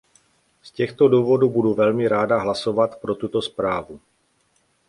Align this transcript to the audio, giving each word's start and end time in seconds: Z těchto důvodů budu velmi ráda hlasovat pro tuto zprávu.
Z 0.63 0.71
těchto 0.71 1.07
důvodů 1.07 1.49
budu 1.49 1.73
velmi 1.73 2.07
ráda 2.07 2.37
hlasovat 2.39 2.95
pro 3.01 3.15
tuto 3.15 3.41
zprávu. 3.41 3.99